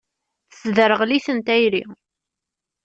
Tesderɣel-iten 0.51 1.39
tayri. 1.45 1.83